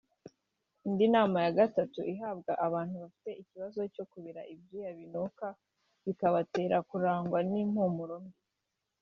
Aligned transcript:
Indi 0.87 1.05
nama 1.15 1.37
ya 1.45 1.51
gatatu 1.59 1.99
ihabwa 2.13 2.51
abantu 2.65 2.95
bafite 3.03 3.29
ikibazo 3.41 3.79
cyo 3.93 4.03
kubira 4.11 4.41
ibyuya 4.53 4.91
binuka 4.97 5.47
bikabatera 6.05 6.77
kurangwa 6.89 7.39
n’impumuro 7.49 8.15
mbi 8.25 8.35